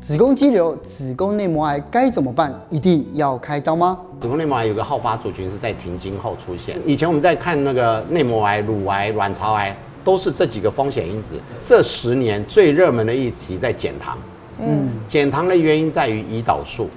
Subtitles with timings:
[0.00, 2.54] 子宫肌瘤、子宫内膜癌该怎么办？
[2.70, 3.98] 一定要开刀吗？
[4.20, 6.78] 子宫内膜癌有个好发族群是在停经后出现。
[6.84, 11.40] 以前我们在看那个内膜癌、乳癌、卵巢癌，都是这几个风险因子。
[11.60, 14.16] 这十年最热门的议题在减糖。
[14.60, 16.88] 嗯，减糖的原因在于胰岛素。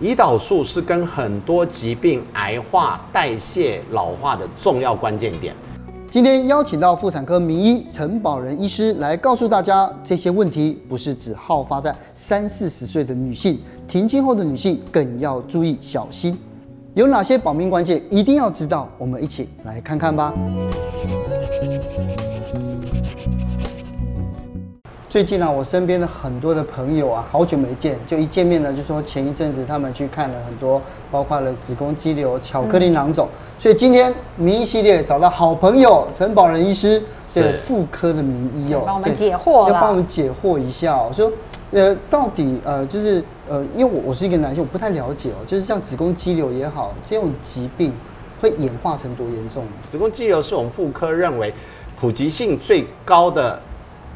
[0.00, 5.54] 胰岛素是跟很多疾病、癌化、代谢、老化的重要关键点。
[6.16, 16.34] 今天邀请到妇产科名医陈宝仁医师来告诉大家，这些问题不是只好发在三四十岁的女性，停经后的女性更要注意小心。
[16.94, 18.88] 有哪些保命关键一定要知道？
[18.96, 20.32] 我们一起来看看吧。
[25.16, 30.78] 最近呢、啊，我身边的很多的朋友啊，好久没见，就一见面呢，就说前一阵子他们去看了很多，
[31.10, 33.26] 包括了子宫肌瘤、巧克力囊肿。
[33.26, 37.02] 嗯、所以今天名医系列找到好朋友陈保仁医师，
[37.32, 41.08] 对妇科的名医哦，帮我们解惑，要帮我们解惑一下哦。
[41.10, 41.32] 说
[41.70, 47.90] 呃，到底呃，就是呃，因为我我是一个男性，我不太了解哦，就是像子宫肌瘤也好，这种疾病
[48.38, 49.64] 会演化成多严重？
[49.86, 51.54] 子宫肌瘤是我们妇科认为
[51.98, 53.58] 普及性最高的。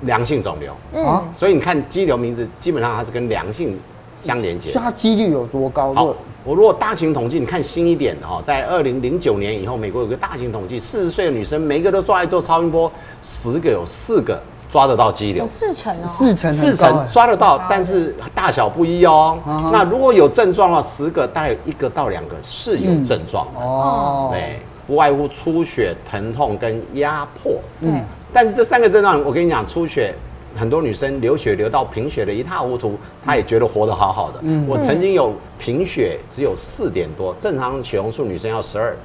[0.03, 0.73] 良性肿瘤。
[1.05, 3.79] 啊，所以你看肌瘤名字基本上它是跟良性
[4.23, 5.95] 相连接，所以它几率有多高？
[5.95, 12.91] 好，我如果大型统计，你看新一点的哈，在二零零九年以后，美国有个大型统计，四十岁的女生每一个都抓来做超音波，
[13.23, 14.41] 十个有四个
[14.71, 19.39] 抓得到肌瘤，四成哦，四成四成抓得到，但是大小不一哦。
[19.73, 23.61] 那如果有症状的话，十个大概有一个到两个是有症状的。
[23.61, 27.91] 哦，对，不外乎出血、疼痛跟压迫，对。
[28.33, 30.15] 但是这三个症状，我跟你讲，出血，
[30.57, 34.39] 很多女生流血流到贫血的一塌糊涂，她也觉得活得好好的。
[34.43, 38.97] 嗯，我曾经有贫血只有四点多，正常血红素女生要十二，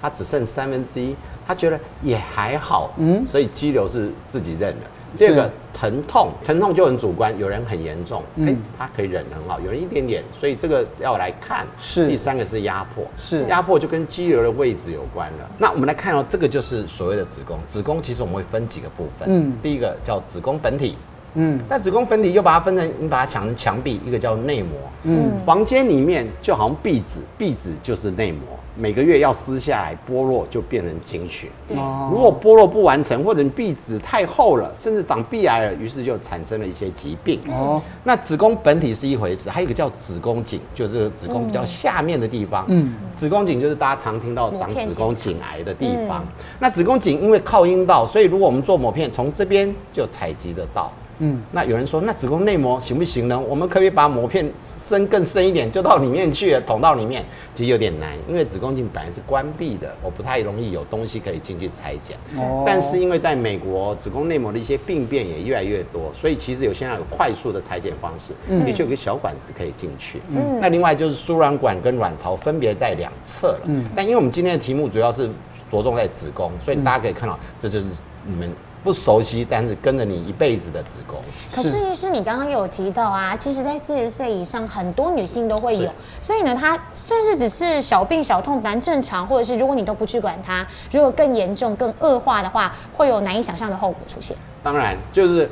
[0.00, 1.14] 她只剩三分之一，
[1.46, 2.92] 她觉得也还好。
[2.98, 4.86] 嗯，所以肌瘤是自己认的。
[5.18, 11.66] 第二个疼痛，疼痛就很主观，有人很严重，哎、嗯，他可以忍很好，有人一点点，所以这个要来看。
[11.78, 13.44] 是，第三个是压迫，是。
[13.44, 15.50] 压迫就跟肌瘤的位置有关了。
[15.58, 20.96] 那我们来看哦，这个就是所谓的子宫，子宫其实我们会分几个部分，嗯，第一个叫子宫本体，
[21.34, 24.70] 嗯，那子宫本体又把它分成，你把它想成墙壁，一个叫内膜，
[25.04, 28.40] 嗯，房间里面就好像壁纸，壁纸就是内膜。
[28.74, 31.48] 每个月要撕下来剥落，就变成经血。
[31.76, 37.38] 哦，如果剥落不完成，或者你壁纸太厚了，甚至长壁癌了，于是就产生了一些疾病。
[37.50, 42.64] 哦，那子宫本体是一回事，还有一个叫子宫颈，就是子宫比较下面的地方。
[42.68, 46.24] 嗯，子宫颈就是大家常听到长子宫颈癌的地方。
[46.58, 50.90] 那子宫颈因为靠阴道，所以如果我们做抹片，从这边就采集得到。
[51.18, 53.38] 嗯，那有人说，那子宫内膜行不行呢？
[53.38, 54.50] 我们可以把膜片
[54.88, 57.24] 深更深一点，就到里面去，捅到里面，
[57.54, 62.16] 其实有点难，因为子宫颈本来是关闭的，我不太容易有东西可以进去裁剪。
[62.38, 62.64] 哦。
[62.66, 70.20] 但是因为在美国，子宫内膜的一些病变也越来越多，所以其实有现在有快速的裁剪方式，嗯，的确有个小管子可以进去。
[70.30, 70.58] 嗯。
[70.60, 73.60] 那另外就是输卵管跟卵巢分别在两侧了。
[73.66, 73.84] 嗯。
[73.94, 75.30] 但因为我们今天的题目主要是
[75.70, 77.86] 着重在子宫，所以大家可以看到，这就是
[78.24, 78.50] 你们。
[78.82, 81.18] 不熟悉，但是跟着你一辈子的子宫。
[81.54, 85.88] 可是医师，你刚刚有提到啊，其实，在四十岁以上，很多女性都会有，
[86.18, 94.36] 所以呢，它算是只是小病小痛，蛮正常，或者是如果你都不去管它，如果更严重、更恶化的话，会有难以想象的后果出现。
[94.62, 95.48] 当然，就是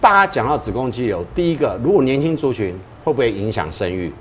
[0.00, 4.12] 大家讲到子宫肌瘤，第一个，如果年轻族群会不会影响生育？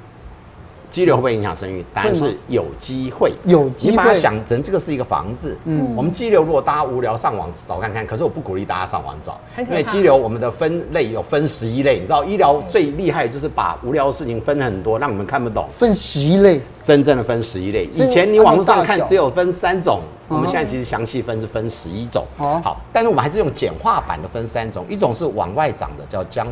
[0.94, 1.84] 肌瘤会不会影响生育？
[1.92, 3.34] 答案是有机会。
[3.46, 3.92] 有机会。
[3.92, 5.58] 你把它想成这个是一个房子。
[5.66, 5.96] 嗯。
[5.96, 11.96] 我们肌瘤如果大家无聊上网找看看，可是我不鼓励大家上网找，因为肌瘤我们的分类有分十一类。
[11.96, 15.66] 你知道医疗最厉害就是把无聊的事情分很多，让你们看不懂。
[15.68, 16.62] 分十一类。
[16.84, 17.86] 真正的分十一类。
[17.86, 22.24] 以前你网络上看只有分三种，我们现在其实详细分是分十一种。
[22.38, 26.46] 好，但是我们还是用简化版的分三种，一种是往外长的，叫浆。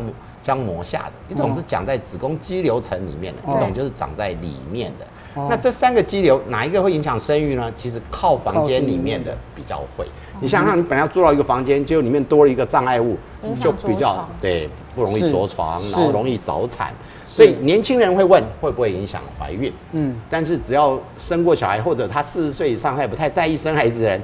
[0.44, 5.06] 浆膜下的一种是长在子宫肌瘤层里面的，一种就是长在里面的。
[5.34, 7.72] 那这三个肌瘤哪一个会影响生育呢？
[7.74, 10.06] 其实靠房间里面的比较会。
[10.40, 13.16] 你想想，你本来要住到一个房间，结果里面多了一个障碍物，
[13.54, 16.92] 就比较对不容易着床，然后容易早产。
[17.26, 19.72] 所以年轻人会问会不会影响怀孕？
[19.92, 24.20] 嗯，但是只要生过小孩或者他四十岁以上，他也不太在意生孩子的人，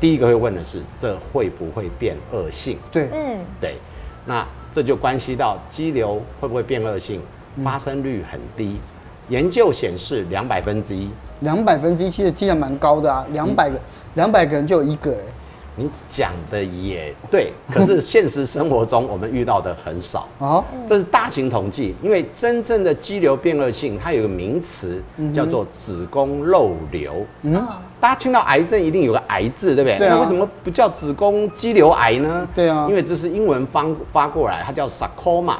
[0.00, 2.76] 第一个会问的是这会不会变恶性？
[2.90, 3.76] 对，嗯，对，
[4.26, 4.44] 那。
[4.74, 7.20] 这就关系到肌瘤会不会变恶性，
[7.62, 8.80] 发生率很低。
[9.28, 11.08] 研究显示两百分之一，
[11.42, 13.78] 两百分之一其实听起来蛮高的啊，两百个
[14.14, 15.18] 两百个人就有一个哎。
[15.76, 20.62] 你讲的也对，可是现实生活中我们遇到的很少啊。
[20.86, 25.02] 这是大型统计，因为真正的肌瘤变恶性，它有个名词
[25.34, 27.26] 叫做子宫肉瘤。
[27.42, 27.54] 嗯，
[28.00, 29.98] 大家听到癌症一定有个癌字，对不对？
[29.98, 30.14] 对啊。
[30.14, 32.46] 那为什么不叫子宫肌瘤癌呢？
[32.54, 35.56] 对啊，因为这是英文翻发过来，它叫 sarcoma。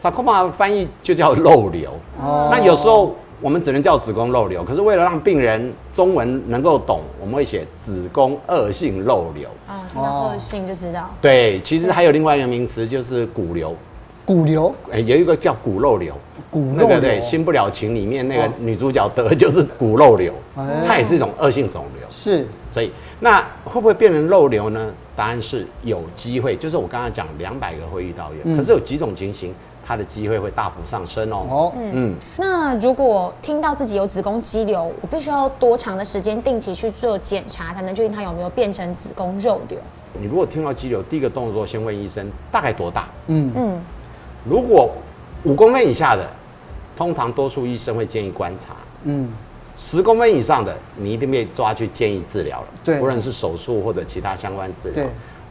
[0.00, 1.90] sarcoma 翻译就叫肉瘤。
[2.20, 2.48] 哦。
[2.52, 9.48] 那有时候我们只能叫子宫肉瘤，可是为了让病人中文能够懂，我们会写子宫恶性肉瘤。
[9.68, 11.10] 哦，听到恶性就知道。
[11.20, 13.74] 对，其实还有另外一个名词，就是骨瘤。
[14.24, 14.74] 骨瘤？
[14.90, 16.14] 哎，有一个叫骨肉瘤。
[16.50, 16.98] 骨肉瘤。
[16.98, 20.32] 对对，新不了情里面那个女主角得的就是骨肉瘤，
[20.86, 22.08] 它也是一种恶性肿瘤。
[22.10, 22.46] 是。
[22.72, 22.90] 所以
[23.20, 24.90] 那会不会变成肉瘤呢？
[25.14, 29.54] 答案是有机会，就是我刚刚讲两百个会遇到有，可是有几种情形。
[29.86, 31.46] 它的机会会大幅上升哦。
[31.48, 39.78] 哦，嗯，嗯，那如果听到自己有子宫肌瘤，我必须要多长的时间定期去做检查，才能确定它有没有变成子宫肉瘤？
[40.18, 43.08] 你如果听到肌瘤，第一个动作先问医生大概多大？
[43.28, 43.80] 嗯嗯，
[44.44, 44.90] 如果
[45.44, 46.28] 五公分以下的，
[46.96, 48.74] 通常多数医生会建议观察。
[49.04, 49.28] 嗯，
[49.76, 52.66] 十公分以上的，你一定被抓去建议治疗了。
[52.84, 55.04] 对，无论是手术或者其他相关治疗。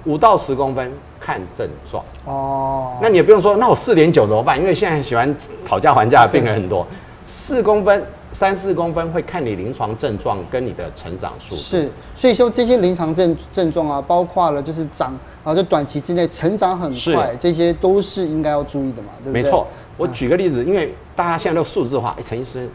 [0.05, 0.13] 对。
[0.13, 4.55] 五到十公分看症状哦，那你也不用说，那我四点九怎么办？
[4.59, 5.35] 因为现在喜欢
[5.67, 6.85] 讨价还价的病人很多，
[7.23, 11.61] 四公分、三四公分会看你临床症状跟你的成长速度。
[11.61, 19.41] 是，所以说这些临床症症状啊，包括了就是长啊，就短期之内成长很快，这些都是应该要注意的嘛，对不对？
[19.41, 19.65] 没错，
[19.97, 22.69] 我举个例子，因为大家现在都数字化，哎，陈医师，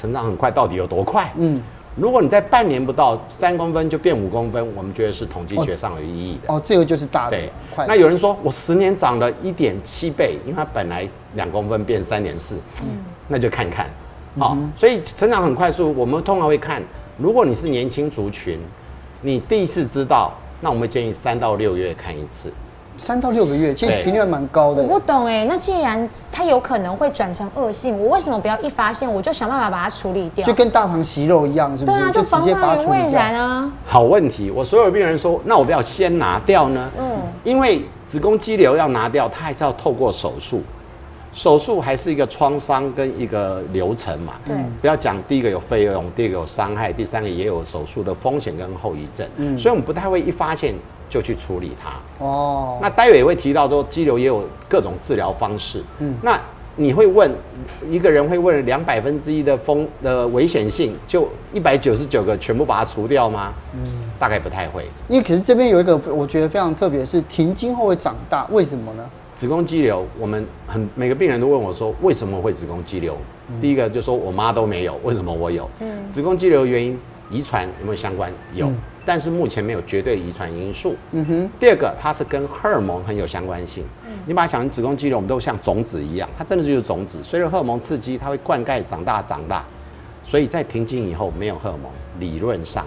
[0.00, 1.32] 成长很快到底有多快？
[1.36, 1.60] 嗯。
[1.96, 6.52] 如果你在半年不到三公分就变五公分，我们觉得是统计学上有意义的。
[6.52, 7.30] 哦，这个就是大的。
[7.30, 7.86] 对，快。
[7.86, 13.88] 那有人说我十年长了一点七倍，因为它本来两公分变三点四，嗯，那就看看。
[14.38, 16.80] 好，所以成长很快速，我们通常会看。
[17.16, 18.60] 如果你是年轻族群，
[19.20, 22.52] 你第一次知道，那我们建议三到六月看一次。
[22.98, 24.82] 三到六个月，其实频率还蛮高的。
[24.82, 30.44] 我不懂哎，那既然它有可能会转成恶性，我为什么不要一发现我就想办法把它处理掉？
[30.44, 31.98] 就跟大肠息肉一样，是不是？
[31.98, 33.70] 对啊，就防患于未然啊。
[33.86, 36.90] 好问题，我所有病人说，那我不要先拿掉呢？
[36.98, 37.06] 嗯，
[37.44, 40.62] 因为子宫肌瘤要拿掉，它还是要透过手术，
[41.32, 44.32] 手术还是一个创伤跟一个流程嘛。
[44.44, 49.26] 对，不要讲第一个有费用，第二个有伤害，第三个也有手术的风险跟后遗症。
[49.36, 50.74] 嗯，所以我们不太会一发现。
[51.08, 52.78] 就去处理它哦。
[52.80, 55.82] 那待会也会提到说，肌瘤也有各种治疗方式。
[55.98, 56.40] 嗯，那
[56.76, 57.28] 你会问
[57.90, 63.52] 一个人会问两百分之一的风的危险性，就一百九十九个全部把它除掉吗？
[63.74, 63.80] 嗯，
[64.18, 64.86] 大概不太会。
[65.08, 69.04] 因为可是这边有一个我觉得非常特别，是停经后会长大，为什么呢？
[69.34, 73.16] 子宫肌瘤，我们很每个病人都问我说，为什么会子宫肌瘤？
[73.48, 75.68] 嗯、第一个就说我妈都没有，为什么我有？
[75.80, 76.96] 嗯，子宫肌瘤原因
[77.30, 78.32] 遗传有没有相关？
[78.54, 78.66] 有。
[78.68, 78.76] 嗯
[79.08, 80.94] 但是目前没有绝对遗传因素。
[81.12, 81.50] 嗯哼。
[81.58, 83.82] 第二个，它是跟荷尔蒙很有相关性。
[84.06, 84.12] 嗯。
[84.26, 87.18] 你把它想成子宫肌瘤，我们都像种子一样，它真的就是种子。
[87.24, 89.64] 随着荷尔蒙刺激，它会灌溉长大长大。
[90.26, 91.90] 所以在停经以后没有荷尔蒙，
[92.20, 92.84] 理论上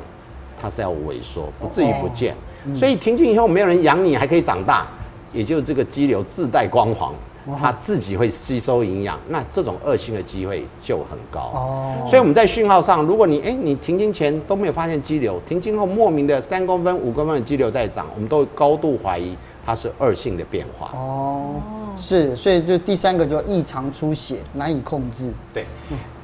[0.62, 2.36] 它是要萎缩，不至于不见。
[2.66, 2.78] 哦。
[2.78, 4.86] 所以停经以后没有人养你，还可以长大，
[5.34, 7.12] 也就是这个肌瘤自带光环。
[7.60, 11.96] 它自己会吸收营养，那这种恶性的机会就很高哦。
[12.08, 21.56] 所以我们在讯号上，如果你哎你停经前都没有发现肌瘤，停经后莫名的三公分、五公分的肌瘤在长，我们都高度怀疑它是恶性的变化哦。
[21.98, 25.34] 是，所以就第三个就异常出血难以控制。
[25.54, 25.66] 对，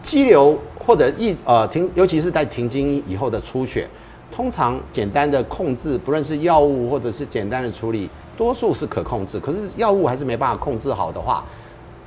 [0.02, 3.88] 肌瘤或者异呃停，尤其是在停经以后的出血，
[4.32, 8.10] 通常简单的控制，不论是药物或者是简单的处理。
[8.38, 11.44] 多数是可控制，可是药物还是没办法控制好的话，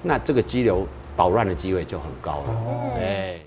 [0.00, 0.86] 那这个肌瘤
[1.16, 2.44] 捣乱的机会就很高了。
[2.48, 3.40] 哦，对。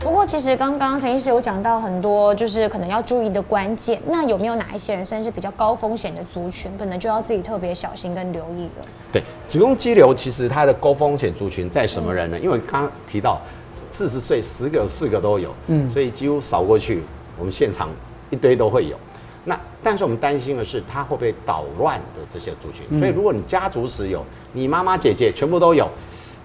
[0.00, 3.98] 不过其实刚刚陈医师有讲到很多，就是可能要注意的关键。
[4.06, 8.86] 那有没有哪一些人算是比较高风险的族群，可能就要自己特别小心跟留意了？
[9.10, 12.36] 对，子宫肌瘤其实它的高风险族群在什么人呢？
[12.38, 13.40] 嗯、因为刚刚提到
[13.72, 17.02] 四十岁十个有四个都有，嗯，所以几乎扫过去，
[17.38, 17.88] 我们现场
[18.28, 18.96] 一堆都会有。
[19.46, 22.98] 那但是我们担心的是，它会不会捣乱的这些族群？
[22.98, 24.24] 所以如果你家族史有，
[24.54, 25.86] 你妈妈姐姐全部都有，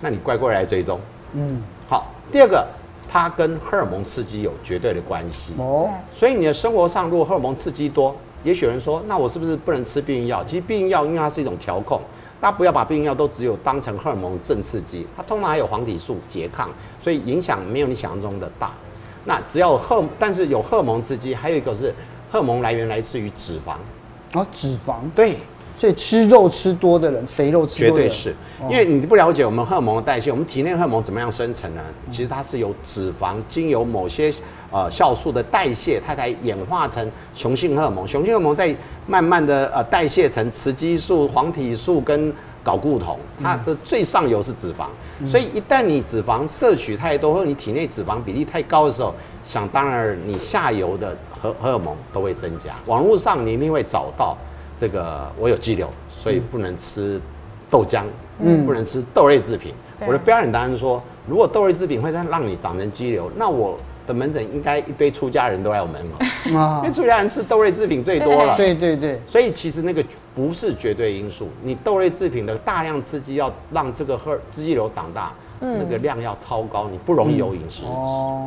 [0.02, 1.00] 那你乖乖来追踪。
[1.34, 2.08] 嗯，好。
[2.30, 2.68] 第二个，
[3.10, 5.54] 它跟荷尔蒙刺激有绝对的关系。
[5.58, 5.90] 哦。
[6.14, 8.14] 所以你的生活上如果荷尔蒙刺激多，
[8.44, 10.44] 也许有人说，那我是不是不能吃避孕药？
[10.44, 12.02] 其实避孕药因为它是一种调控，
[12.42, 16.70] 大家不要把避孕药都只有当成荷尔蒙正刺激，它通常还有黄体素拮抗，
[17.02, 18.72] 所以影响没有你想象中的大。
[19.24, 21.96] 那只要有荷，但是有荷尔蒙刺激，还有一个是。
[22.32, 24.98] 荷尔蒙来源来自于脂肪，啊，脂肪。
[25.16, 25.36] 对，
[25.76, 28.36] 所以吃肉吃多的人，肥肉吃多的人，绝对是，
[28.70, 31.82] 因为你不了解我们荷尔蒙的代谢，我们体内荷尔蒙怎么样生成呢？
[32.10, 34.32] 其实它是由脂肪经由某些
[34.72, 38.76] 呃酵素的代谢，它才演化成雄性荷尔蒙，雄性荷尔蒙在
[39.08, 42.32] 慢慢的呃代谢成雌激素、黄体素跟
[42.64, 44.86] 睾固酮，它的最上游是脂肪，
[45.28, 51.18] 所以一旦你脂肪摄取太多，或者你体内脂肪比例太高的时候，想当然你下游的。
[51.42, 54.38] 荷荷尔蒙都会增加，网络上你一定会找到
[54.78, 57.20] 这个我有肌瘤，所以不能吃
[57.70, 58.04] 豆浆，
[58.40, 59.74] 嗯，不能吃豆类制品。
[60.06, 63.78] 我的标准答案是说，如果豆类制品会让让你长成肌瘤，那我
[64.08, 68.56] 的门诊应该一堆出家人都来我门口，啊、因为出家人吃豆类制品最多了。
[68.56, 70.04] 对对对，所以其实那个
[70.34, 75.32] 不是绝对因素，你豆类制品的大量刺激要让这个荷肌瘤长大。
[75.60, 77.84] 那个量要超高，你不容易有饮食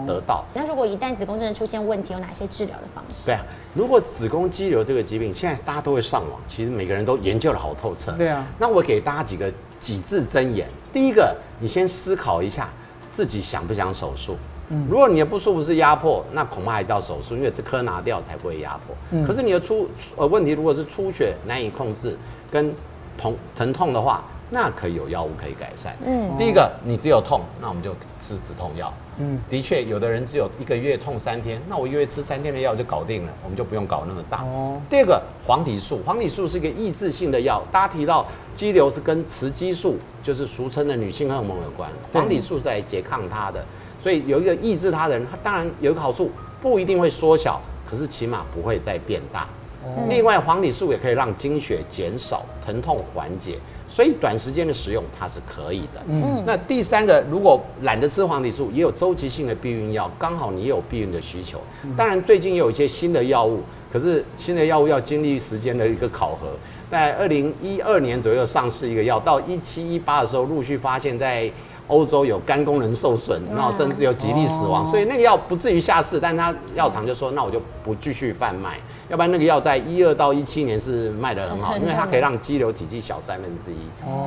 [0.06, 0.44] 得到。
[0.54, 3.26] 那如果一旦子宫真的出现问题，有哪些治疗的方式？
[3.26, 3.42] 对啊，
[3.74, 8.12] 如果子宫肌瘤这个疾病，现在大家都会上网，其实每个人都研究的好透彻。
[8.12, 10.66] 对啊，那我给大家几个几字真言。
[10.92, 12.70] 第一个，你先思考一下
[13.10, 14.36] 自己想不想手术。
[14.70, 18.96] 嗯，如果你的不舒服是压迫，那恐怕还是要手术，因为这颗拿掉才不会压迫。
[19.10, 22.16] 嗯，可是你的出呃问题如果是出血难以控制
[22.50, 22.74] 跟
[23.18, 24.24] 疼疼痛的话。
[24.52, 25.96] 那可以有药物可以改善。
[26.04, 28.92] 嗯，第一个，你只有痛，那我们就吃止痛药。
[29.16, 34.42] 嗯，的确，有的人只有一个月痛三天，那我一个月吃三天的药就搞定了，我们就不用搞那么大。
[34.42, 34.78] 哦。
[34.90, 37.62] 第二个，黄体素，黄体素是一个抑制性的药。
[37.72, 43.64] 大家提到肌瘤是跟雌激素，就是俗称的女性荷尔蒙有关，黄体素是来拮抗它的，
[44.02, 46.30] 所以有一个抑制它的人，他当然有一个好处，
[46.60, 49.46] 不一定会缩小，可是起码不会再变大。
[49.84, 50.06] 哦。
[50.08, 53.58] 另外，黄体素也可以让经血减少，疼痛缓解。
[53.92, 56.02] 所以短时间的使用它是可以的。
[56.08, 61.60] 嗯，那第三个，如果懒得吃黄体素，也有周期性的避孕药，刚好你也有避孕的需求。
[61.94, 63.60] 当然，最近也有一些新的药物，
[63.92, 66.48] 可是新的药物要经历时间的一个考核。
[66.90, 71.50] 在二零一二年左右上市一个药，到一七一八的时候，陆续发现在
[71.92, 74.84] 欧洲有肝功能受损，然后甚至有几例死亡。
[74.84, 78.78] 所以那个药不至于下市，但他药厂就说，那我就不继续贩卖。
[79.10, 83.76] 要不然那个药在一二到一七年是卖得很好， 因为它可以让肌瘤体积小三分之一。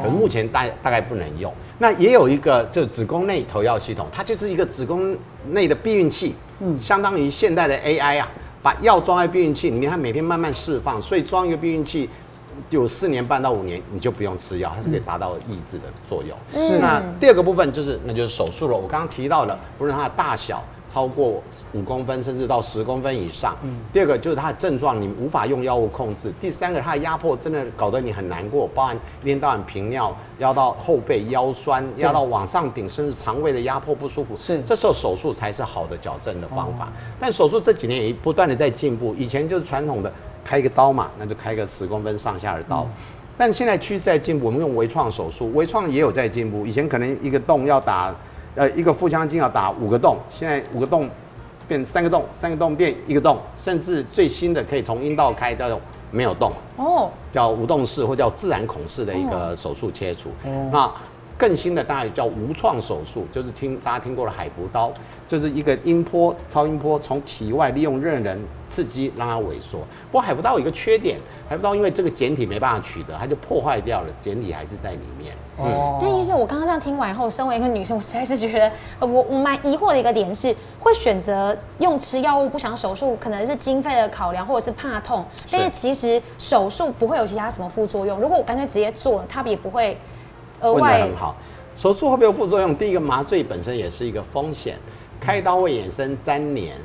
[0.03, 1.51] 可是目前大大概不能用。
[1.79, 5.17] 那也有一个就是子宫内投药系统，它就是一个子宫
[5.49, 8.29] 内的避孕器，嗯，相当于现代的 AI 啊，
[8.61, 12.07] 把药装在避孕器里面，它每天慢慢释放，所以装一个避孕器，
[12.69, 16.37] 有四年半到五年你就不用吃药，它是可以达到抑制的作用。
[16.51, 16.79] 是。
[16.79, 18.77] 那第二个部分就是那就是手术了。
[18.77, 20.63] 我刚刚提到了，不论它的大小。
[20.87, 21.43] 超过
[21.73, 23.53] 五公分，甚至到十公分以上。
[23.63, 26.31] 嗯，第二个就是它的症状，你无法用药物控制。
[26.39, 34.37] 第三个，它的压迫真的搞得你很难过，包含一天到晚频尿，压到后背腰酸，压到往上顶，甚至肠胃的压迫不舒服。
[34.37, 36.87] 是，这时候手术才是好的矫正的方法。
[37.19, 40.09] 但手术这几年也不断的在进步，以前就是传统的
[40.45, 42.87] 开一个刀嘛，那就开个十公分上下的刀。
[43.37, 46.65] 但现在趋势在进步，我们用微创手术，微创也有在进步。
[46.65, 48.15] 以前可能一个洞要打。
[48.57, 51.09] 呃，一个腹腔镜要打五个洞，现在五个洞
[51.67, 55.77] 变三个洞，三个洞变一个洞，甚至最新的可以从阴道开，叫做
[56.09, 60.29] 没有洞哦，叫无洞式或叫自然孔式的一个手术切除。
[60.45, 60.89] 哦、那
[61.37, 64.91] 更新的当然叫无创手术，就是听大家听过的海扶刀，
[65.27, 69.79] 就是一个音波、超音波从体外利用热能刺激让它萎缩。
[70.11, 75.33] 不过海扶刀有一个缺点，海扶刀因为这个简体没办法取得，它就破坏掉了，简体还是在里面。
[75.57, 85.25] 哦，但医生，我刚刚这样听完以后，身为一个女生，我实在是觉得，我我蛮疑惑的一个点是，会选择用吃药物不想手术，可能是经费的考量，或者是怕痛。
[85.49, 88.19] 但是其实手术不会有其他什么副作用。
[88.19, 89.97] 如果我干脆直接做了，它也不会
[90.73, 91.35] 问得很好，
[91.75, 92.75] 手术会不会有副作用？
[92.75, 94.77] 第一个，麻醉本身也是一个风险，
[95.19, 96.75] 开刀会衍生粘连，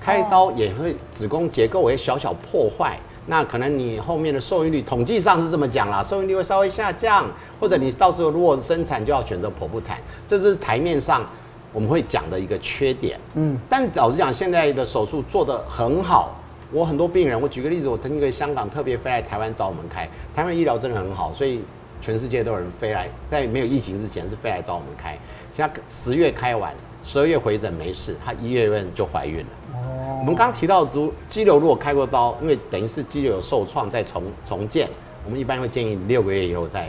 [0.00, 2.98] 开刀也会子宫结构会小小破坏。
[3.28, 7.26] 那可能你后面的受孕率统计上是这么讲啦，受孕率会稍微下降，
[7.58, 11.24] 或者你到时候如果生产就要选择剖腹产，这是台面上
[11.72, 13.18] 我们会讲的一个缺点。
[13.34, 16.36] 嗯，但老实讲，现在的手术做得很好。
[16.72, 21.60] 我很多病人，我举个例子，我曾经在香港特别飞来台湾找我们开，台湾医疗真的很好，所以
[22.00, 25.18] 全世界都有人飞来，在没有疫情之前是飞来找我们开。
[25.52, 26.72] 现在十月开完，
[27.02, 29.46] 十二月回诊没事，她一月份就怀孕了。
[29.74, 34.88] 哦我们刚刚提到，如肌瘤如果开过刀，因为等于是肌瘤有受创再重重建，
[35.24, 36.88] 我们一般会建议六个月以后再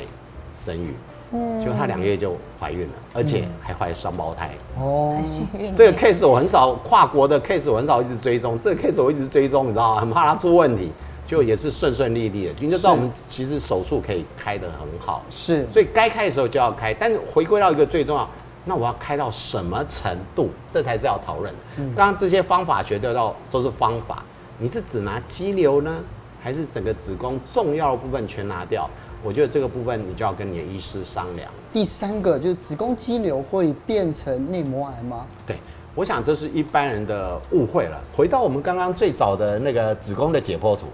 [0.55, 0.93] 生育。
[1.31, 4.51] 嗯，就她两个月就怀孕了，而且还怀双胞胎。
[4.79, 5.75] 哦，很幸运。
[5.75, 8.57] 这个 case 我很少跨国的 case，我很少一直追踪。
[8.59, 10.01] 这个 case 我一直追踪，你知道吗？
[10.01, 10.89] 很怕它出问题，
[11.27, 12.53] 就也是顺顺利利的。
[12.59, 15.23] 你就知道我们其实手术可以开得很好。
[15.29, 16.91] 是，所以该开的时候就要开。
[16.93, 18.27] 但是回归到一个最重要。
[18.69, 20.49] 那我要开到什么程度？
[20.69, 21.53] 这才是要讨论。
[21.95, 24.21] 刚刚这些方法学得到都是方法，
[24.57, 25.95] 你是只拿肌瘤呢，
[26.41, 28.89] 还是整个子宫重要的部分全拿掉？
[29.23, 31.49] 我觉得这个部分你就要跟你的医师商量。
[31.71, 35.25] 第三个就是子宫肌瘤会变成内膜癌吗？
[35.45, 35.57] 对，
[35.95, 37.97] 我想这是一般人的误会了。
[38.17, 40.87] 回到我们刚刚最早的那个子宫的解剖图，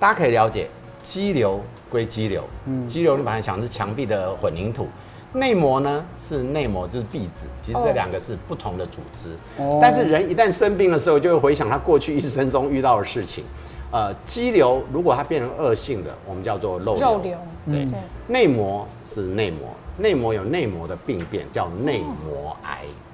[0.00, 0.66] 大家可以了解，
[1.02, 4.88] 肌瘤归肌瘤，嗯，肌瘤你把它想是墙壁的混凝土。
[5.32, 7.46] 内膜呢是内膜，就是壁纸。
[7.62, 9.30] 其实这两个是不同的组织。
[9.58, 9.78] 哦。
[9.80, 13.44] 但是人一旦生病的时候，就会回想他过去一生中遇到的事情。
[13.92, 16.94] 呃，肌瘤如果它变成恶性的，我们叫做肉瘤。
[16.94, 17.88] 肉瘤，对，
[18.26, 22.78] 内膜是内膜，内膜有内膜的病变，叫内膜癌。
[22.84, 23.09] 哦，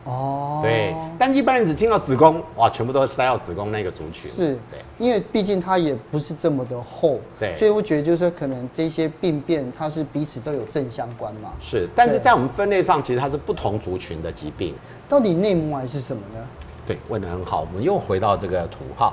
[0.63, 4.31] 对，但一般人只听到子宫，哇，全部都塞到子宫那个族群。
[4.31, 11.51] 是，对，因为毕竟它也不是这么的厚，对，所以我觉得就是说，可能这些病变它是彼此都有正相关嘛。
[11.61, 14.75] 是，但是在我们分类上，其实它是不同族群的疾病。
[15.09, 16.47] 到底内膜癌是什么呢？
[16.87, 17.63] 对，问的很好。
[17.63, 19.13] 我们又回到这个图哈，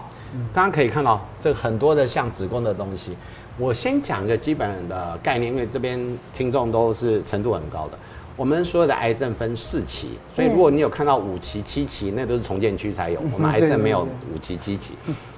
[0.53, 3.17] 大家可以看到这很多的像子宫的东西。
[3.57, 5.99] 我先讲一个基本的概念，因为这边
[6.33, 7.97] 听众都是程度很高的。
[8.35, 13.19] 我们所有的癌症分四期，所以如果你有看到五期、七期，那都是重建区才有。
[13.31, 14.93] 我们癌症没有五期、七期。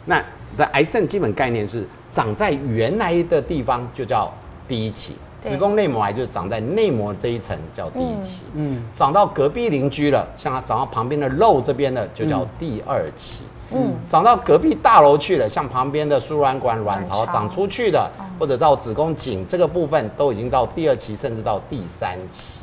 [0.06, 0.24] 那
[0.58, 4.34] 的癌症基本概念是长在原来的地方就叫
[4.68, 8.44] 第一期，子宫内膜癌就是长在内膜这一层叫第一期。
[8.54, 13.44] 嗯，长到隔壁邻居了，像它长到旁边的肉这边的就叫第二期。
[13.72, 18.10] 嗯，长到隔壁大楼去了，像旁边的输卵管、卵巢长出去的，
[18.40, 22.55] 或者到子宫颈这个部分都已经到第二期，甚至到第三期。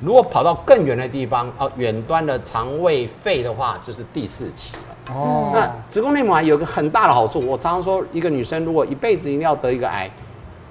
[0.00, 5.14] 如果跑到更远的地方，哦，远端的肠胃、肺的话，就是第四期了。
[5.14, 10.10] 哦，那子宫内膜癌有个很大的好处，我常常说，一个女生如果一辈子一定要得一个癌，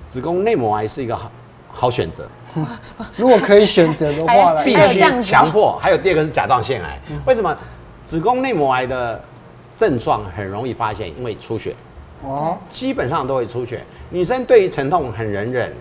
[0.07, 1.31] 子宫内膜癌是一个好
[1.71, 2.27] 好选择。
[3.15, 5.77] 如果可以选择的话呢，必须强迫。
[5.81, 7.55] 还有第二个是甲状腺癌，为什么？
[8.03, 9.21] 子宫内膜癌的
[9.77, 11.75] 症状很容易发现，因为出血。
[12.23, 13.83] 哦，基本上都会出血。
[14.09, 15.73] 女生对于疼痛很忍忍。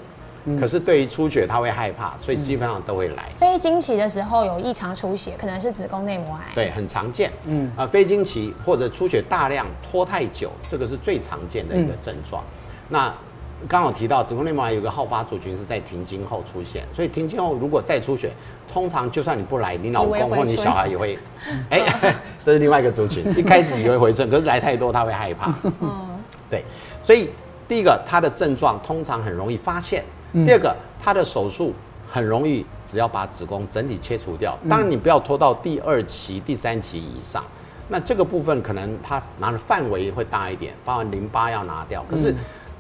[0.59, 3.29] 可是对于出血，他会害怕，所以基本上都会来。
[3.37, 6.43] 非经期的时候有异常出血，可能是子宫内膜癌。
[6.55, 7.31] 对，很常见。
[7.45, 12.43] 嗯啊，非经期或者出血大量拖太久，这个是最常见的一个症状。
[12.89, 13.13] 那
[13.69, 18.33] 刚好提到子宫内膜癌有个好发族群是在停经后出现，所以停经后如果再出血，
[18.73, 21.19] 通常就算你不来，你老公或你小孩也会。
[21.69, 21.83] 哎，
[22.43, 25.53] 这是另外一个族群，一开始以为回春，可是来太多他会害怕。
[25.83, 26.19] 嗯，
[26.49, 26.65] 对，
[27.05, 27.29] 所以
[27.69, 30.03] 第一个他的症状通常很容易发现。
[30.33, 31.75] 第二个，他的手术
[32.11, 34.59] 很容易，只要把子宫整体切除掉。
[34.69, 37.45] 当然，你不要拖到第二期、第三期以上。
[37.89, 42.05] 那这个部分可能他拿的范围会大一点，包含淋巴要拿掉。
[42.09, 42.35] 可是，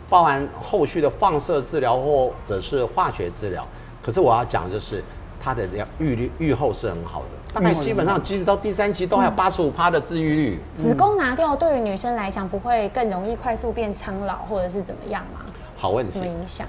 [0.09, 3.67] 包含后续的放射治疗或者是化学治疗。
[4.03, 5.03] 可是我要讲的就是，
[5.43, 7.27] 它的疗预率、愈后是很好的。
[7.53, 10.61] 大概基本上，即使到第三期，都还有八十五趴的治愈率。
[10.75, 15.41] 子宫拿掉对于女生来讲，不会更容易快速变苍老，或者是怎么样吗？
[15.77, 16.13] 好问题。
[16.13, 16.67] 什么影响？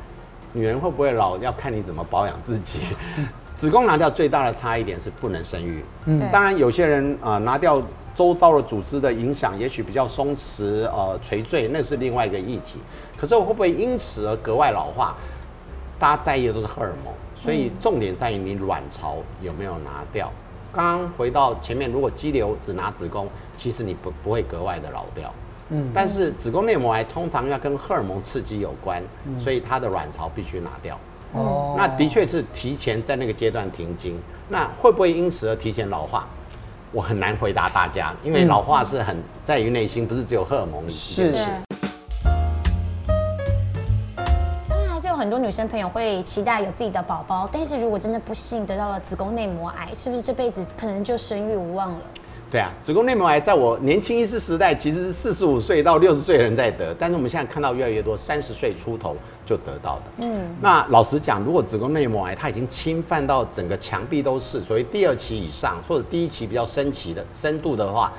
[0.53, 2.79] 女人会不会老，要看你怎么保养自己。
[3.55, 5.83] 子宫拿掉最大的差异点是不能生育。
[6.05, 7.81] 嗯，当然有些人啊、呃，拿掉
[8.15, 12.79] 周遭的组织的影响，也许比较松弛呃垂坠，那是另外一个议题。
[13.17, 15.15] 可是我会不会因此而格外老化？
[15.99, 20.31] 大家在意的都是荷尔蒙，所以重点在于你卵巢有没有拿掉。
[20.73, 25.31] 刚刚回到前面，如果肌瘤只拿子宫，其实你不不会格外的老掉。
[25.73, 30.99] 嗯，但是子宫内膜癌通常要跟荷尔蒙刺激有关，嗯、所以它的卵巢必须拿掉。
[31.33, 36.27] 哦，那的确是提前在那个阶段停经，那会不会因此而提前老化？
[36.91, 40.89] 我很难回答大家，因为老化是很在于内心，不是只有荷尔蒙。
[40.89, 41.31] 是。
[44.67, 51.99] 当然还是有很多女生朋友会期待有自己的宝宝，但是如果真的不幸得到了子宫内膜癌，是不是这辈子可能就生育无望了？
[52.51, 60.01] 对啊，子宫内膜癌在我年轻医师时代其实是四十五岁到六十岁的人在得，但是我们现在看到越来越多三十岁出头就得到的。
[60.17, 68.11] 嗯，那老实讲，如果子宫内膜癌它已经侵犯到整个墙壁都是，所以第二期以上或者第一期比较深期的深度的话，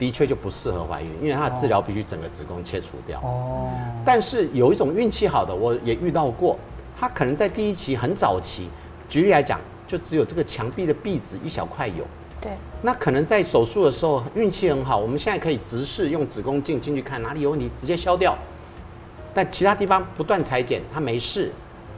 [0.00, 3.20] 的确就不适合怀孕，因为它的治疗必须整个子宫切除掉。
[3.20, 3.70] 哦，
[4.04, 6.58] 但是有一种运气好的，我也遇到过，
[6.98, 8.68] 它可能在第一期很早期，
[9.08, 12.04] 举例来讲，就只有这个墙壁的壁纸一小块有。
[12.44, 12.52] 对，
[12.82, 18.36] 那可能在手术的时候运气很好，我们现在可以直视用子宫镜进去看哪里有问题，直接消掉。
[19.32, 21.50] 但其他地方不断裁剪，它没事。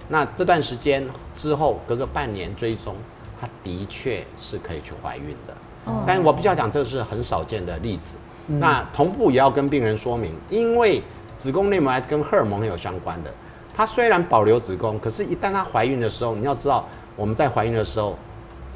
[0.09, 1.04] 那这段时间
[1.35, 2.94] 之后，隔个半年追踪，
[3.40, 5.54] 它的确是可以去怀孕的。
[5.87, 8.16] 哦，但我必须要讲，这是很少见的例子。
[8.46, 8.61] 嗯。
[8.61, 11.02] 那同步也要跟病人说明，因为
[11.37, 13.35] 子宫内膜癌跟荷尔蒙很有相关的。
[13.76, 18.16] 它虽然保留子宫，可是一旦它怀孕的时候，你要知道我们在怀孕的时候。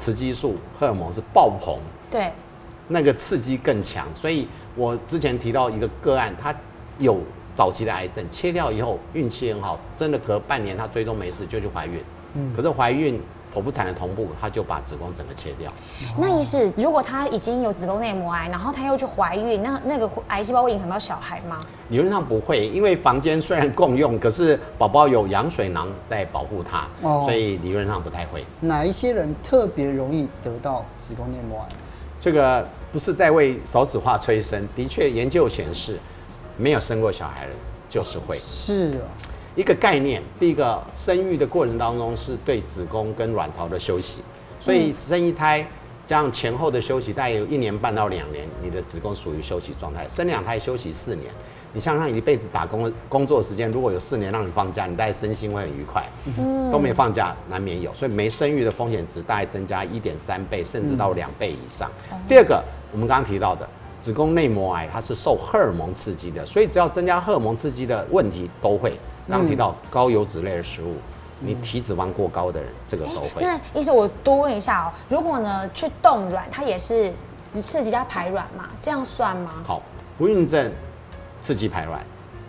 [0.01, 1.77] 雌激素、荷尔蒙是爆棚，
[2.09, 2.31] 对，
[2.87, 4.07] 那个刺激更强。
[4.15, 6.55] 所以我之前提到一个个案，他
[6.97, 7.19] 有
[7.55, 11.99] 早期的癌症，切掉以后运气很好，真的隔半年他最终没事就去怀孕。
[12.33, 13.21] 嗯，可是怀孕
[13.53, 15.69] 剖腹产的同步，他就把子宫整个切掉。
[16.17, 21.59] 那意思，如果他已经有子宫内膜癌，然后他又去怀孕，那那个癌细胞会影响到小孩吗？
[21.89, 28.45] 理论上不会，因为房间虽然共用，可是宝宝有羊水囊在保护他，哦，所以理论上不太会。
[28.61, 31.75] 哪一些人特别容易得到子宫内膜癌？
[32.19, 35.97] 这个不是在为少子化催生，的确研究显示，
[36.55, 37.51] 没有生过小孩的
[37.89, 38.37] 就是会。
[38.37, 39.03] 是啊，
[39.55, 40.21] 一个概念。
[40.39, 44.21] 第一个，生育的过程当中是对子宫跟卵巢的休息，
[44.59, 45.65] 所以生一胎
[46.07, 50.07] 加上前后的休息，大概有一年半到两年，你的子宫属于休息状态。
[50.07, 51.31] 生两胎休息四年。
[51.73, 56.03] 你想想，一辈子打工工作时间，如果有四年让你放假，你大概身心会很愉快。
[56.37, 61.89] 嗯，都没放假，难免有，所以没生育的风险值大概增加一点三倍，甚至到两倍以上。
[62.11, 62.61] 嗯、第二个，
[62.91, 63.65] 我们刚刚提到的
[64.01, 68.91] 子宫内膜癌，它是受荷尔蒙刺激的，所以只要增加荷尔蒙刺激的问题都会。
[69.31, 70.95] 刚刚提到高油脂类的食物，
[71.39, 73.41] 嗯、你体脂肪过高的人，这个都会。
[73.41, 77.13] 那医生，我多问一下哦，如果呢去冻卵，它也是
[77.53, 78.65] 刺激它排卵嘛？
[78.81, 79.53] 这样算吗？
[79.65, 79.81] 好，
[80.17, 80.71] 不孕症。
[81.43, 81.99] 刺激排卵，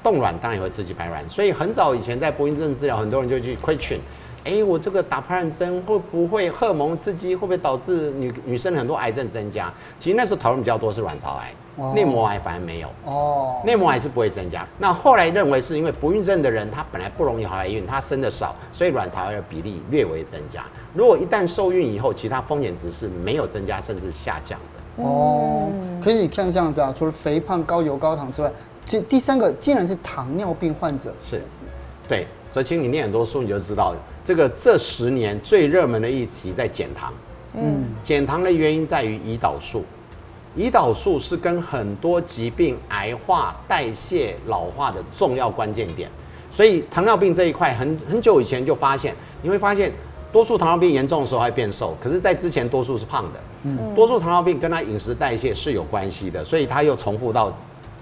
[0.02, 3.96] 冻卵当然也会刺激排卵，所以很早以前在不孕症治疗，很多人就去 question，
[4.44, 9.72] 哎、欸，我这个打排卵针会不会荷尔蒙刺激，会不会导致女女生很多癌症增加？
[9.98, 11.54] 其实那时候讨论比较多是卵巢癌，
[11.94, 12.88] 内、哦、膜癌反而没有。
[13.04, 14.66] 哦，内膜癌是不会增加。
[14.78, 20.64] 那后来认为是因为不孕症的人，他本来不容易怀孕，他生的少，所以卵巢癌的比例略微增加。
[20.94, 25.04] 如果一旦受孕以后，其他风险值是没有增加，甚至下降的。
[25.04, 25.70] 哦，
[26.02, 28.52] 可以像这样子啊，除了肥胖、高油、高糖之外。
[28.84, 31.40] 这第三个竟然是糖尿病患者，是，
[32.08, 37.12] 对，泽清，你念很多书你就知道了，这个这十年最热门的议题在减糖，
[37.54, 39.84] 嗯，减糖的原因在于胰岛素，
[40.56, 46.10] 胰岛素是跟很多疾病、癌化、代谢、老化的重要关键点，
[46.50, 49.92] 所以糖尿病这一块很很久以前就发现，你会发现
[50.32, 57.52] 多数糖尿病严重的时候还变瘦，可是在之前多数是胖的，嗯，多数糖尿病跟他饮食代谢是有关系的，所以他又重复到。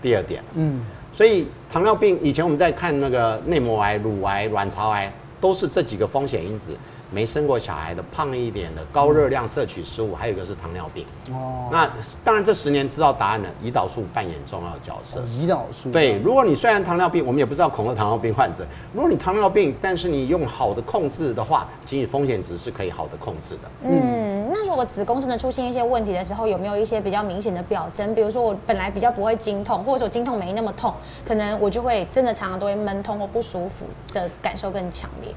[0.02, 0.80] 第二点，嗯，
[1.12, 6.74] 所以糖尿病以前我们在看那个内膜癌、乳癌、卵巢癌，都是这几个风险因子。
[7.10, 11.04] 没生过小孩的、胖一点的、高热量摄取食物，还有一个是糖尿病。
[11.32, 11.90] 哦，那
[12.24, 15.20] 当然这十年知道答案了，胰岛素扮演重要的角色。
[15.38, 15.90] 胰岛素。
[15.90, 18.64] 对，如果你虽然糖尿病，我们也不知道恐吓糖尿病患者。
[18.92, 23.70] 如果你糖尿病，但是你用好的控制的话，其实风险值是可以好的控制的。
[23.82, 28.14] 嗯，那如果子宫真的出现一些问题的时候，有没有一些比较明显的表征？
[28.14, 30.94] 比如说我本来比较不会经痛，或者说经痛没那么痛，
[31.26, 35.34] 可能我就会真的常常都会闷痛或不舒服的感受更强烈。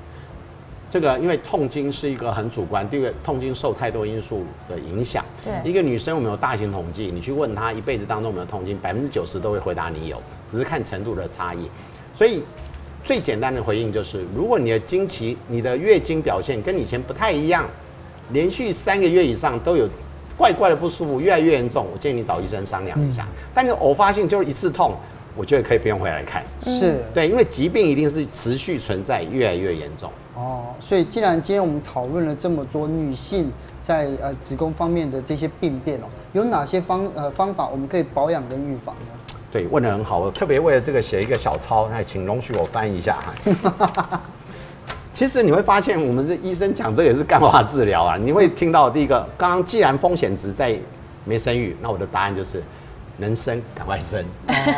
[0.93, 5.25] 这个因为痛经是一个很主观，第一个痛经受太多因素的影响。
[5.43, 11.67] 对，一个女生我们有大型统计，你去问她一辈子当中有没有痛经，百分之九十都会回答你有，只是看程度的差异。
[12.13, 12.43] 所以
[13.03, 17.65] 最简单的回应就是，如果你的经期、你的月经表现跟以前不太一样，
[18.31, 19.89] 连续三个月以上都有
[20.37, 23.23] 怪怪的不舒服，越来越严重，我建议你找医生商量一下。
[23.23, 24.95] 嗯、但你偶发性就是一次痛，
[25.35, 26.43] 我觉得可以不用回来看。
[26.61, 30.11] 是对，因为疾病一定是持续存在，越来越严重。
[30.35, 39.35] 哦，所以既然今天我们讨论了这么多女性在呃子宫方面的这些病变哦，有哪些方呃方法我们可以保养跟预防呢？
[39.51, 44.19] 对，问得很好，我特别为了这个写一个小抄，那请容许我翻译一下哈。
[45.13, 48.17] 其实你会发现，我们这医生讲这个也是干话治疗啊。
[48.17, 50.75] 你会听到第一个，刚刚既然风险值在
[51.23, 52.63] 没生育，那我的答案就是
[53.17, 54.25] 能生赶快生，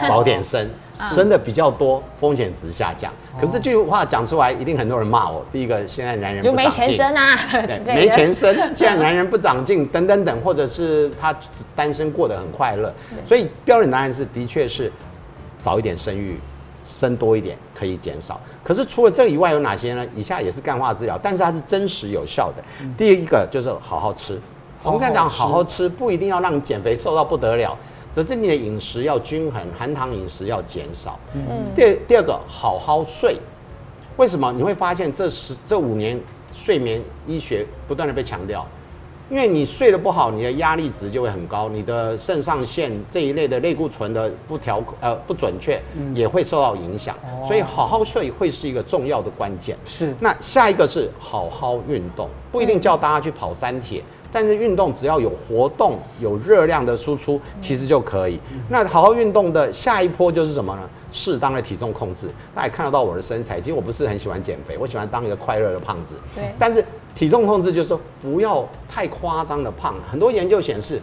[0.10, 0.70] 早点生。
[1.14, 3.12] 生的比较多，风险值下降。
[3.40, 5.46] 可是这句话讲出来，一定很多人骂我。
[5.52, 8.56] 第一个，现在男人就没钱生啊，对，没钱生。
[8.74, 11.36] 现在男人不长进，等等等，或者是他
[11.76, 12.94] 单身过得很快乐。
[13.28, 14.92] 所以标准答案是，的确是
[15.60, 16.40] 早一点生育，
[16.88, 18.40] 生多一点可以减少。
[18.64, 20.06] 可是除了这个以外，有哪些呢？
[20.16, 22.64] 以下也是干话治疗，但是它是真实有效的。
[22.98, 24.40] 第一个就是好好吃。
[24.82, 27.78] 我们刚讲好好吃，不一定要让你减肥瘦到不得了。
[28.16, 31.20] 只是你的饮食要均衡，含糖饮食要减少。
[31.34, 31.42] 嗯，
[31.76, 33.36] 第第二个，好好睡。
[34.16, 36.18] 为什么你会发现这十这五年
[36.54, 38.66] 睡眠医学不断的被强调？
[39.30, 45.82] 因为你睡得不好，你的压力值就会很高，你的肾上腺这一类的类固醇的不调呃不准确，
[46.14, 47.18] 也会受到影响。
[47.46, 49.76] 所以好好睡会是一个重要的关键。
[49.86, 50.16] 是。
[50.22, 54.02] 那下一个是好好运动，不一定叫大家去跑三铁。
[54.36, 58.38] 但是运动只要有活动、有热量的输出，其实就可以。
[58.68, 60.82] 那好好运动的下一波就是什么呢？
[61.10, 62.28] 适当的体重控制。
[62.54, 66.16] 大家看得到我的身材，其实我不是很喜欢减肥，我喜欢当一个快乐的胖子。
[66.36, 66.44] 对。
[66.60, 66.84] 但是
[67.16, 69.96] 体重控制就是说不要太夸张的胖。
[70.12, 71.02] 很多研究显示，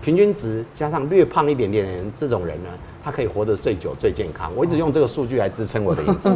[0.00, 2.70] 平均值加上略胖一点点的人，这种人呢，
[3.02, 4.52] 他可以活得最久、最健康。
[4.54, 6.32] 我一直用这个数据来支撑我的意思。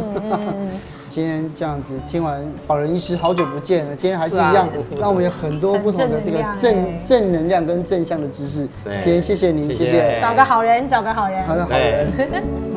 [1.13, 3.95] 今天这样子听完保仁医师，好久不见了。
[3.95, 8.67] 今天还是一样，让我们有很多不同的这个正正能量跟正向的知识。
[8.83, 10.17] 今天谢谢您，谢谢。
[10.19, 11.45] 找个好人，找个好人。
[11.45, 12.72] 好的，好人。